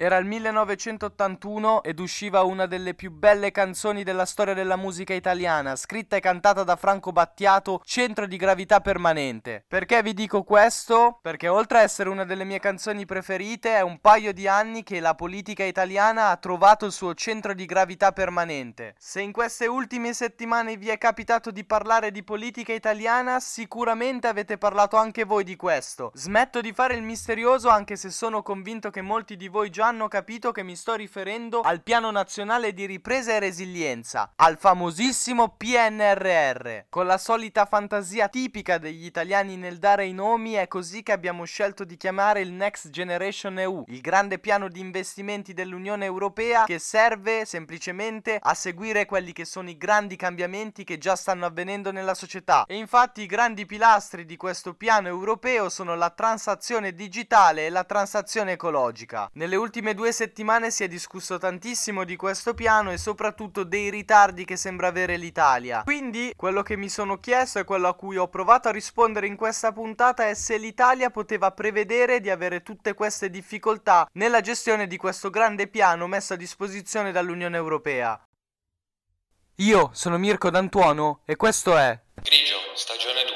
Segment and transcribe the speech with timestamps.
[0.00, 5.74] Era il 1981 ed usciva una delle più belle canzoni della storia della musica italiana,
[5.74, 9.64] scritta e cantata da Franco Battiato, Centro di gravità permanente.
[9.66, 11.18] Perché vi dico questo?
[11.20, 15.00] Perché oltre a essere una delle mie canzoni preferite, è un paio di anni che
[15.00, 18.94] la politica italiana ha trovato il suo centro di gravità permanente.
[18.98, 24.58] Se in queste ultime settimane vi è capitato di parlare di politica italiana, sicuramente avete
[24.58, 26.12] parlato anche voi di questo.
[26.14, 30.06] Smetto di fare il misterioso anche se sono convinto che molti di voi già hanno
[30.06, 36.80] capito che mi sto riferendo al Piano Nazionale di Ripresa e Resilienza, al famosissimo PNRR.
[36.90, 41.44] Con la solita fantasia tipica degli italiani nel dare i nomi, è così che abbiamo
[41.44, 46.78] scelto di chiamare il Next Generation EU, il grande piano di investimenti dell'Unione Europea che
[46.78, 52.14] serve semplicemente a seguire quelli che sono i grandi cambiamenti che già stanno avvenendo nella
[52.14, 52.66] società.
[52.66, 57.84] E infatti i grandi pilastri di questo piano europeo sono la transazione digitale e la
[57.84, 59.30] transazione ecologica.
[59.32, 63.90] Nelle ultime ultime due settimane si è discusso tantissimo di questo piano e soprattutto dei
[63.90, 65.84] ritardi che sembra avere l'Italia.
[65.84, 69.36] Quindi quello che mi sono chiesto e quello a cui ho provato a rispondere in
[69.36, 74.96] questa puntata è se l'Italia poteva prevedere di avere tutte queste difficoltà nella gestione di
[74.96, 78.20] questo grande piano messo a disposizione dall'Unione Europea.
[79.58, 83.27] Io sono Mirko D'Antuono e questo è Grigio, stagione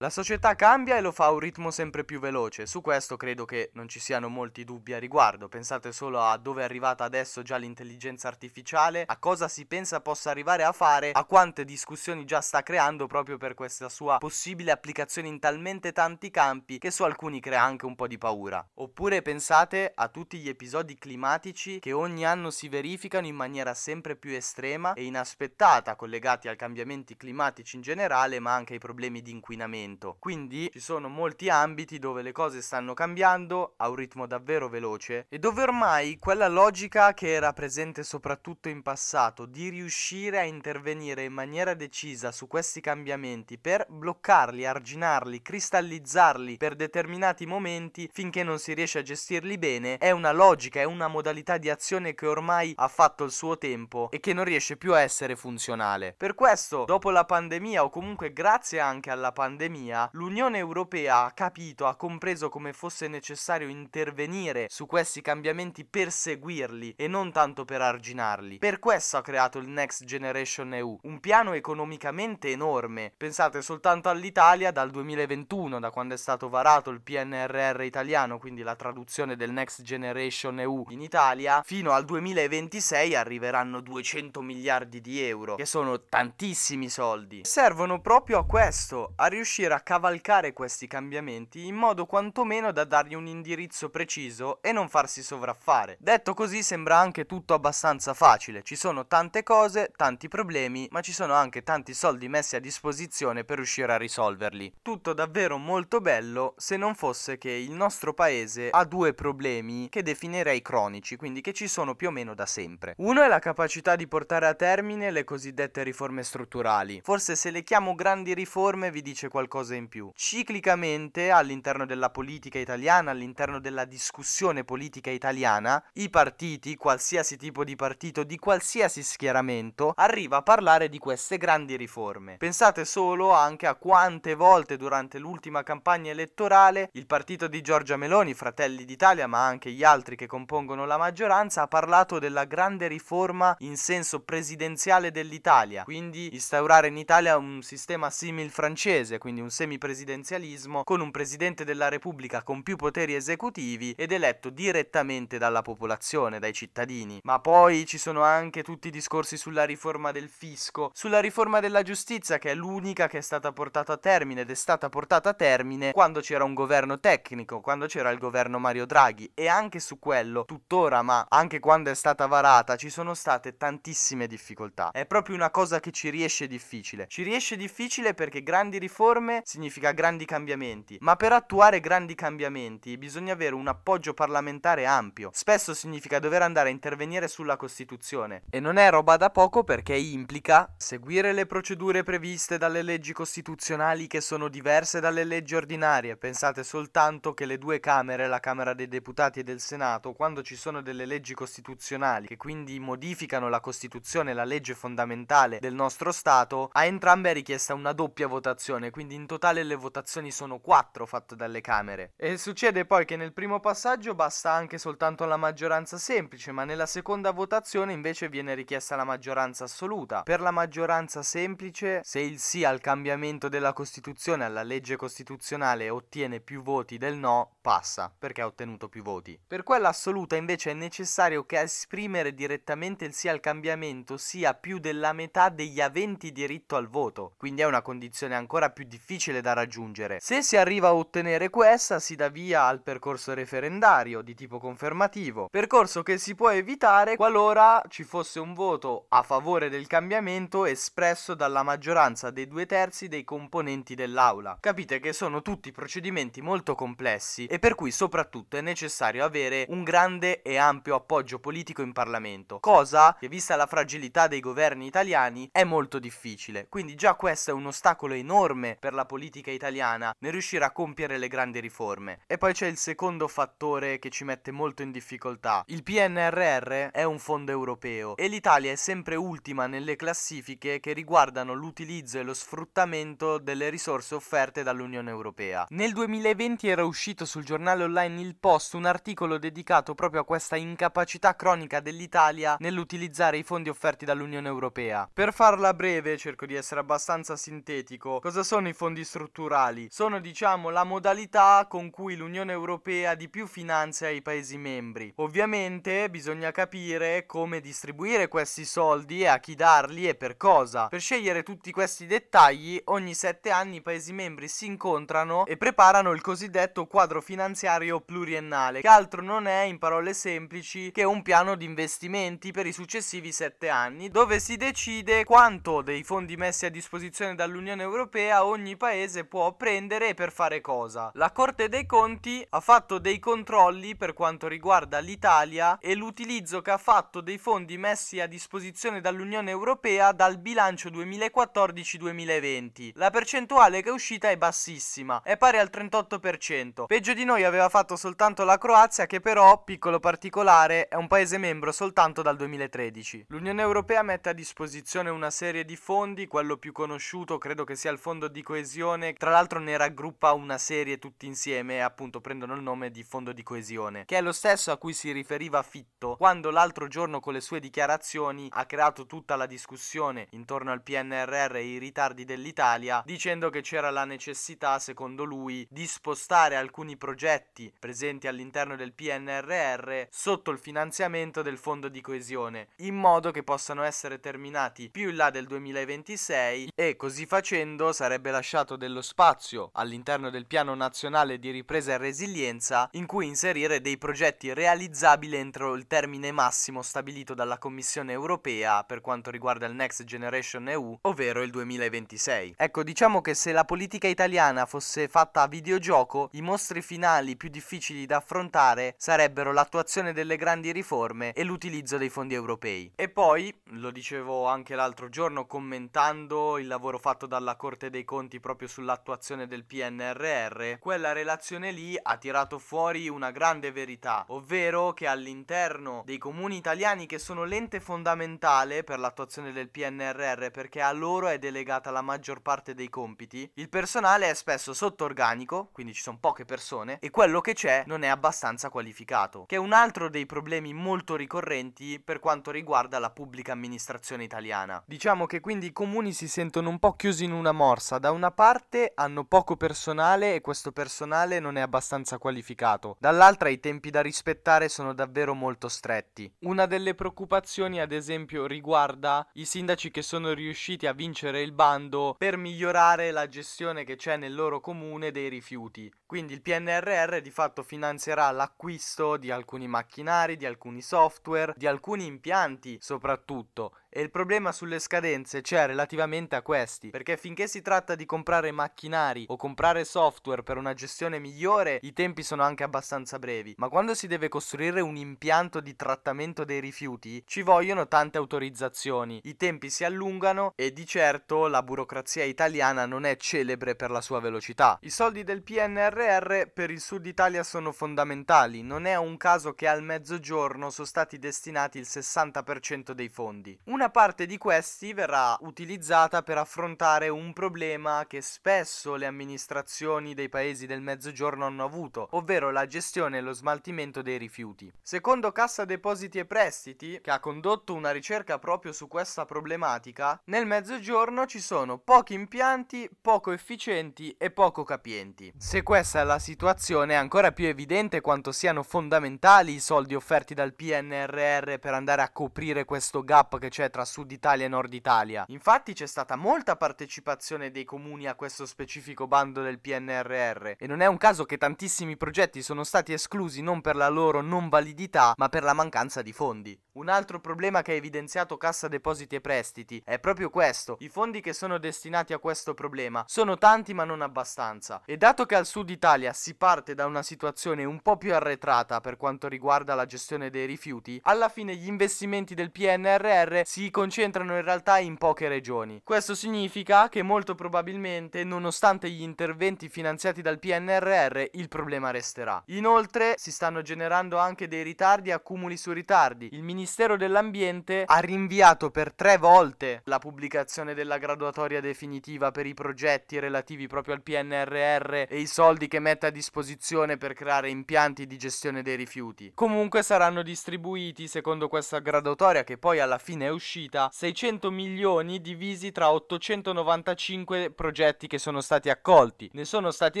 [0.02, 3.44] La società cambia e lo fa a un ritmo sempre più veloce, su questo credo
[3.44, 7.42] che non ci siano molti dubbi a riguardo, pensate solo a dove è arrivata adesso
[7.42, 12.40] già l'intelligenza artificiale, a cosa si pensa possa arrivare a fare, a quante discussioni già
[12.40, 17.38] sta creando proprio per questa sua possibile applicazione in talmente tanti campi che su alcuni
[17.38, 18.66] crea anche un po' di paura.
[18.76, 24.16] Oppure pensate a tutti gli episodi climatici che ogni anno si verificano in maniera sempre
[24.16, 29.32] più estrema e inaspettata, collegati ai cambiamenti climatici in generale, ma anche ai problemi di
[29.32, 30.16] inquinamento cambiamento.
[30.18, 35.26] Quindi ci sono molti ambiti dove le cose stanno cambiando a un ritmo davvero veloce
[35.28, 41.24] e dove ormai quella logica che era presente soprattutto in passato di riuscire a intervenire
[41.24, 48.58] in maniera decisa su questi cambiamenti per bloccarli, arginarli, cristallizzarli per determinati momenti finché non
[48.58, 52.72] si riesce a gestirli bene è una logica, è una modalità di azione che ormai
[52.76, 56.14] ha fatto il suo tempo e che non riesce più a essere funzionale.
[56.16, 61.30] Per questo, dopo la pandemia o comunque grazie anche alla pandemia pandemia, l'Unione Europea ha
[61.32, 67.64] capito, ha compreso come fosse necessario intervenire su questi cambiamenti per seguirli e non tanto
[67.64, 68.58] per arginarli.
[68.58, 73.12] Per questo ha creato il Next Generation EU, un piano economicamente enorme.
[73.16, 78.76] Pensate soltanto all'Italia dal 2021, da quando è stato varato il PNRR italiano, quindi la
[78.76, 85.54] traduzione del Next Generation EU in Italia, fino al 2026 arriveranno 200 miliardi di euro,
[85.54, 87.40] che sono tantissimi soldi.
[87.44, 92.84] Servono proprio a questo, a riuscire riuscire a cavalcare questi cambiamenti in modo quantomeno da
[92.84, 95.96] dargli un indirizzo preciso e non farsi sovraffare.
[96.00, 101.12] Detto così sembra anche tutto abbastanza facile, ci sono tante cose, tanti problemi, ma ci
[101.12, 104.74] sono anche tanti soldi messi a disposizione per riuscire a risolverli.
[104.82, 110.02] Tutto davvero molto bello se non fosse che il nostro paese ha due problemi che
[110.02, 112.94] definirei cronici, quindi che ci sono più o meno da sempre.
[112.98, 117.00] Uno è la capacità di portare a termine le cosiddette riforme strutturali.
[117.02, 120.10] Forse se le chiamo grandi riforme vi dice qualcosa qualcosa in più.
[120.14, 127.76] Ciclicamente all'interno della politica italiana, all'interno della discussione politica italiana, i partiti, qualsiasi tipo di
[127.76, 132.36] partito, di qualsiasi schieramento, arriva a parlare di queste grandi riforme.
[132.38, 138.34] Pensate solo anche a quante volte durante l'ultima campagna elettorale il partito di Giorgia Meloni,
[138.34, 143.54] Fratelli d'Italia, ma anche gli altri che compongono la maggioranza, ha parlato della grande riforma
[143.60, 149.56] in senso presidenziale dell'Italia, quindi instaurare in Italia un sistema simil francese, quindi un un
[149.56, 156.38] semipresidenzialismo con un presidente della Repubblica con più poteri esecutivi ed eletto direttamente dalla popolazione,
[156.38, 157.18] dai cittadini.
[157.24, 161.82] Ma poi ci sono anche tutti i discorsi sulla riforma del fisco, sulla riforma della
[161.82, 165.34] giustizia che è l'unica che è stata portata a termine ed è stata portata a
[165.34, 169.98] termine quando c'era un governo tecnico, quando c'era il governo Mario Draghi e anche su
[169.98, 174.92] quello tuttora, ma anche quando è stata varata, ci sono state tantissime difficoltà.
[174.92, 177.06] È proprio una cosa che ci riesce difficile.
[177.08, 182.98] Ci riesce difficile perché grandi riforme riforme significa grandi cambiamenti, ma per attuare grandi cambiamenti
[182.98, 185.30] bisogna avere un appoggio parlamentare ampio.
[185.32, 189.94] Spesso significa dover andare a intervenire sulla Costituzione e non è roba da poco perché
[189.94, 196.16] implica seguire le procedure previste dalle leggi costituzionali che sono diverse dalle leggi ordinarie.
[196.16, 200.56] Pensate soltanto che le due Camere, la Camera dei Deputati e del Senato, quando ci
[200.56, 206.70] sono delle leggi costituzionali che quindi modificano la Costituzione, la legge fondamentale del nostro Stato,
[206.72, 211.36] a entrambe è richiesta una doppia votazione, quindi in totale le votazioni sono quattro fatte
[211.36, 212.12] dalle Camere.
[212.16, 216.86] E succede poi che nel primo passaggio basta anche soltanto la maggioranza semplice, ma nella
[216.86, 220.22] seconda votazione invece viene richiesta la maggioranza assoluta.
[220.22, 226.40] Per la maggioranza semplice, se il sì al cambiamento della Costituzione, alla legge costituzionale ottiene
[226.40, 229.38] più voti del no, passa, perché ha ottenuto più voti.
[229.46, 234.54] Per quella assoluta invece è necessario che a esprimere direttamente il sì al cambiamento sia
[234.54, 239.08] più della metà degli aventi diritto al voto, quindi è una condizione ancora più difficile
[239.40, 240.18] da raggiungere.
[240.20, 245.48] Se si arriva a ottenere questa, si dà via al percorso referendario di tipo confermativo,
[245.50, 251.34] percorso che si può evitare qualora ci fosse un voto a favore del cambiamento espresso
[251.34, 254.58] dalla maggioranza dei due terzi dei componenti dell'aula.
[254.60, 259.82] Capite che sono tutti procedimenti molto complessi e per cui soprattutto è necessario avere un
[259.82, 265.48] grande e ampio appoggio politico in Parlamento, cosa che vista la fragilità dei governi italiani
[265.50, 266.66] è molto difficile.
[266.68, 271.18] Quindi già questo è un ostacolo enorme per la politica italiana nel riuscire a compiere
[271.18, 272.20] le grandi riforme.
[272.26, 275.62] E poi c'è il secondo fattore che ci mette molto in difficoltà.
[275.66, 281.52] Il PNRR è un fondo europeo e l'Italia è sempre ultima nelle classifiche che riguardano
[281.52, 285.66] l'utilizzo e lo sfruttamento delle risorse offerte dall'Unione Europea.
[285.70, 290.56] Nel 2020 era uscito sul giornale online Il Post un articolo dedicato proprio a questa
[290.56, 295.08] incapacità cronica dell'Italia nell'utilizzare i fondi offerti dall'Unione Europea.
[295.12, 299.88] Per farla breve, cerco di essere abbastanza sintetico, cosa sono i fondi strutturali?
[299.90, 305.12] Sono diciamo la modalità con cui l'Unione Europea di più finanzia i Paesi membri.
[305.16, 310.88] Ovviamente bisogna capire come distribuire questi soldi e a chi darli e per cosa.
[310.88, 316.12] Per scegliere tutti questi dettagli, ogni sette anni i Paesi membri si incontrano e preparano
[316.12, 321.54] il cosiddetto quadro finanziario pluriennale, che altro non è, in parole semplici, che un piano
[321.54, 326.70] di investimenti per i successivi sette anni, dove si decide quanto dei fondi messi a
[326.70, 331.10] disposizione dall'Unione Europea ogni paese può prendere e per fare cosa.
[331.16, 336.70] La Corte dei Conti ha fatto dei controlli per quanto riguarda l'Italia e l'utilizzo che
[336.70, 342.92] ha fatto dei fondi messi a disposizione dall'Unione Europea dal bilancio 2014-2020.
[342.94, 346.86] La percentuale che è uscita è bassissima, è pari al 38%.
[346.86, 351.36] Peggio di noi aveva fatto soltanto la Croazia che però, piccolo particolare, è un paese
[351.36, 353.26] membro soltanto dal 2013.
[353.28, 357.90] L'Unione Europea mette a disposizione una serie di fondi, quello più conosciuto credo che sia
[357.90, 358.68] il fondo di coesione,
[359.16, 363.32] tra l'altro ne raggruppa una serie tutti insieme e appunto prendono il nome di fondo
[363.32, 367.32] di coesione, che è lo stesso a cui si riferiva Fitto quando l'altro giorno con
[367.32, 373.02] le sue dichiarazioni ha creato tutta la discussione intorno al PNRR e i ritardi dell'Italia,
[373.04, 380.06] dicendo che c'era la necessità, secondo lui, di spostare alcuni progetti presenti all'interno del PNRR
[380.10, 385.16] sotto il finanziamento del fondo di coesione, in modo che possano essere terminati più in
[385.16, 391.50] là del 2026 e così facendo sarebbe lasciato dello spazio all'interno del piano nazionale di
[391.50, 397.58] ripresa e resilienza in cui inserire dei progetti realizzabili entro il termine massimo stabilito dalla
[397.58, 402.54] Commissione europea per quanto riguarda il Next Generation EU, ovvero il 2026.
[402.56, 407.48] Ecco, diciamo che se la politica italiana fosse fatta a videogioco, i mostri finali più
[407.48, 412.92] difficili da affrontare sarebbero l'attuazione delle grandi riforme e l'utilizzo dei fondi europei.
[412.94, 418.40] E poi, lo dicevo anche l'altro giorno commentando il lavoro fatto dalla Corte dei Conti
[418.50, 425.06] proprio sull'attuazione del PNRR, quella relazione lì ha tirato fuori una grande verità, ovvero che
[425.06, 431.28] all'interno dei comuni italiani che sono l'ente fondamentale per l'attuazione del PNRR perché a loro
[431.28, 436.02] è delegata la maggior parte dei compiti, il personale è spesso sotto organico, quindi ci
[436.02, 440.10] sono poche persone, e quello che c'è non è abbastanza qualificato, che è un altro
[440.10, 444.82] dei problemi molto ricorrenti per quanto riguarda la pubblica amministrazione italiana.
[444.86, 448.29] Diciamo che quindi i comuni si sentono un po' chiusi in una morsa, da una
[448.30, 454.00] parte hanno poco personale e questo personale non è abbastanza qualificato, dall'altra i tempi da
[454.00, 456.32] rispettare sono davvero molto stretti.
[456.40, 462.14] Una delle preoccupazioni ad esempio riguarda i sindaci che sono riusciti a vincere il bando
[462.18, 465.92] per migliorare la gestione che c'è nel loro comune dei rifiuti.
[466.06, 472.04] Quindi il PNRR di fatto finanzierà l'acquisto di alcuni macchinari, di alcuni software, di alcuni
[472.06, 477.96] impianti soprattutto E il problema sulle scadenze c'è relativamente a questi, perché finché si tratta
[477.96, 483.18] di comprare macchinari o comprare software per una gestione migliore, i tempi sono anche abbastanza
[483.18, 488.16] brevi, ma quando si deve costruire un impianto di trattamento dei rifiuti, ci vogliono tante
[488.16, 493.90] autorizzazioni, i tempi si allungano e di certo la burocrazia italiana non è celebre per
[493.90, 494.78] la sua velocità.
[494.82, 499.66] I soldi del PNRR per il sud Italia sono fondamentali, non è un caso che
[499.66, 503.58] al mezzogiorno sono stati destinati il 60% dei fondi.
[503.64, 510.28] Una parte di questi verrà utilizzata per affrontare un problema che spesso le amministrazioni dei
[510.28, 514.70] paesi del mezzogiorno hanno avuto, ovvero la gestione e lo smaltimento dei rifiuti.
[514.82, 520.44] Secondo Cassa Depositi e Prestiti, che ha condotto una ricerca proprio su questa problematica, nel
[520.44, 525.32] mezzogiorno ci sono pochi impianti, poco efficienti e poco capienti.
[525.38, 530.34] Se questa è la situazione è ancora più evidente quanto siano fondamentali i soldi offerti
[530.34, 534.74] dal PNRR per andare a coprire questo gap che c'è tra Sud Italia e Nord
[534.74, 535.24] Italia.
[535.28, 540.80] Infatti c'è stata molta partecipazione dei comuni a questo specifico bando del PNRR e non
[540.80, 545.14] è un caso che tantissimi progetti sono stati esclusi non per la loro non validità
[545.16, 546.58] ma per la mancanza di fondi.
[546.72, 551.20] Un altro problema che ha evidenziato Cassa Depositi e Prestiti è proprio questo, i fondi
[551.20, 555.46] che sono destinati a questo problema sono tanti ma non abbastanza e dato che al
[555.46, 559.86] Sud Italia si parte da una situazione un po' più arretrata per quanto riguarda la
[559.86, 565.28] gestione dei rifiuti, alla fine gli investimenti del PNRR si concentrano in realtà in poche
[565.28, 565.82] regioni.
[565.84, 572.42] Questo significa che molto probabilmente, nonostante gli interventi finanziati dal PNRR, il problema resterà.
[572.46, 576.28] Inoltre si stanno generando anche dei ritardi accumuli su ritardi.
[576.32, 582.54] Il Ministero dell'Ambiente ha rinviato per tre volte la pubblicazione della graduatoria definitiva per i
[582.54, 588.06] progetti relativi proprio al PNRR e i soldi che mette a disposizione per creare impianti
[588.06, 589.32] di gestione dei rifiuti.
[589.34, 593.48] Comunque saranno distribuiti, secondo questa graduatoria che poi alla fine è uscita,
[593.90, 599.28] 600 milioni divisi tra 895 progetti che sono stati accolti.
[599.32, 600.00] Ne sono stati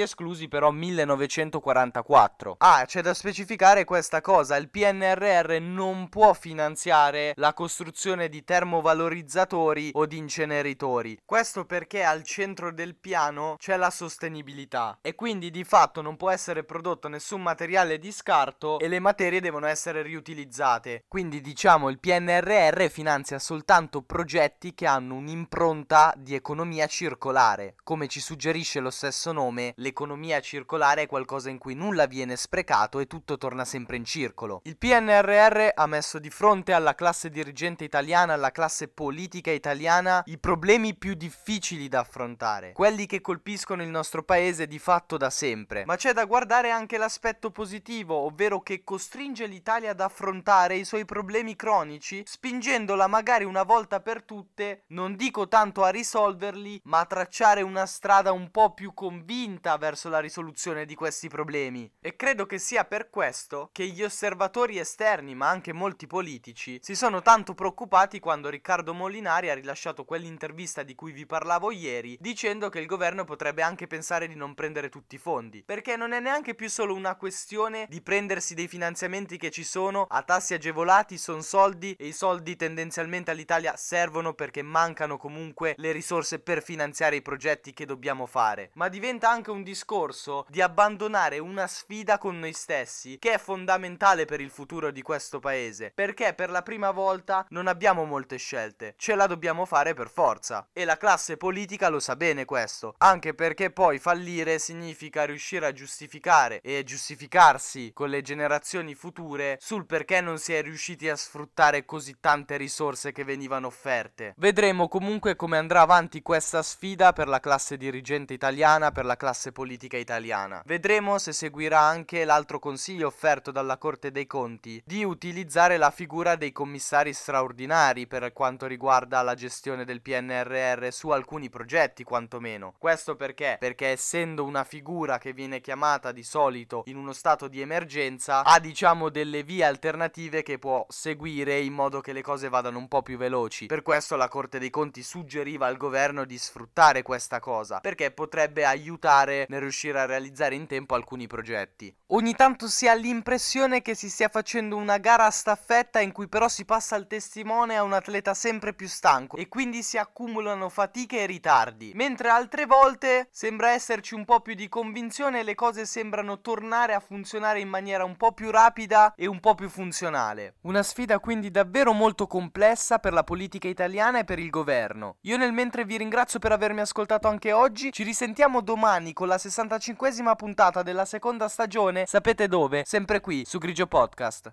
[0.00, 2.56] esclusi però 1944.
[2.58, 9.90] Ah, c'è da specificare questa cosa, il PNRR non può finanziare la costruzione di termovalorizzatori
[9.94, 11.18] o di inceneritori.
[11.24, 16.30] Questo perché al centro del piano c'è la sostenibilità e quindi di fatto non può
[16.30, 21.04] essere prodotto nessun materiale di scarto e le materie devono essere riutilizzate.
[21.08, 27.74] Quindi diciamo il PNRR finanzia soltanto progetti che hanno un'impronta di economia circolare.
[27.82, 33.00] Come ci suggerisce lo stesso nome, l'economia circolare è qualcosa in cui nulla viene sprecato
[33.00, 34.60] e tutto torna sempre in circolo.
[34.64, 40.38] Il PNRR ha messo di fronte alla classe dirigente italiana, alla classe politica italiana, i
[40.38, 45.84] problemi più difficili da affrontare, quelli che colpiscono il nostro paese di fatto da sempre.
[45.86, 51.04] Ma c'è da guardare anche l'aspetto positivo, ovvero che costringe l'Italia ad affrontare i suoi
[51.04, 57.06] problemi cronici, spingendola magari una volta per tutte, non dico tanto a risolverli, ma a
[57.06, 61.90] tracciare una strada un po' più convinta verso la risoluzione di questi problemi.
[62.00, 66.96] E credo che sia per questo che gli osservatori esterni, ma anche molti politici, si
[66.96, 72.68] sono tanto preoccupati quando Riccardo Molinari ha rilasciato quell'intervista di cui vi parlavo ieri, dicendo
[72.68, 76.18] che il governo potrebbe anche pensare di non prendere tutti i fondi, perché non è
[76.18, 81.16] neanche più solo una questione di prendersi dei finanziamenti che ci sono a tassi agevolati,
[81.16, 87.16] sono soldi e i soldi tendenzialmente all'Italia servono perché mancano comunque le risorse per finanziare
[87.16, 92.38] i progetti che dobbiamo fare, ma diventa anche un discorso di abbandonare una sfida con
[92.38, 96.90] noi stessi che è fondamentale per il futuro di questo paese, perché per la prima
[96.90, 100.68] volta non abbiamo molte scelte, ce la dobbiamo fare per forza.
[100.72, 105.72] E la classe politica lo sa bene questo, anche perché poi fallire significa riuscire a
[105.72, 111.84] giustificare e giustificarsi con le generazioni future sul perché non si è riusciti a sfruttare
[111.84, 114.34] così tante risorse che venivano offerte.
[114.36, 119.50] Vedremo comunque come andrà avanti questa sfida per la classe dirigente italiana, per la classe
[119.52, 120.62] politica italiana.
[120.66, 126.36] Vedremo se seguirà anche l'altro consiglio offerto dalla Corte dei Conti di utilizzare la figura
[126.36, 132.74] dei commissari straordinari per quanto riguarda la gestione del PNRR su alcuni progetti quantomeno.
[132.78, 133.56] Questo perché?
[133.58, 138.58] Perché essendo una figura che viene chiamata di solito in uno stato di emergenza ha
[138.58, 143.02] diciamo delle vie alternative che può seguire in modo che le cose vadano un po'
[143.02, 143.66] più veloci.
[143.66, 148.64] Per questo la Corte dei Conti suggeriva al governo di sfruttare questa cosa perché potrebbe
[148.64, 151.94] aiutare nel riuscire a realizzare in tempo alcuni progetti.
[152.08, 156.26] ogni tanto si ha l'impressione che si stia facendo una gara a staffetta in cui
[156.26, 160.68] però si passa il testimone a un atleta sempre più stanco e quindi si accumulano
[160.68, 165.54] fatiche e ritardi, mentre altre volte sembra esserci un po' più di convinzione e le
[165.54, 169.68] cose sembrano tornare a funzionare in maniera un po' più rapida e un po' più
[169.68, 170.56] funzionale.
[170.62, 175.16] Una sfida quindi davvero molto complessa per la politica italiana e per il governo.
[175.22, 179.36] Io nel mentre vi ringrazio per avermi ascoltato anche oggi, ci risentiamo domani con la
[179.36, 182.84] 65esima puntata della seconda stagione sapete dove?
[182.86, 184.50] Sempre qui su Grigio Podcast.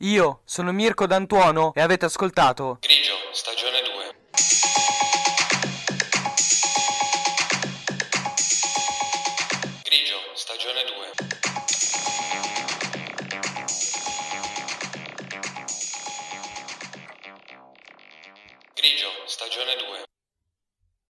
[0.00, 3.93] Io sono Mirko D'Antuono e avete ascoltato Grigio, stagione 2.